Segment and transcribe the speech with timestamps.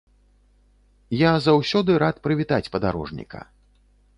[1.17, 3.39] Я заўсёды рад прывітаць падарожніка.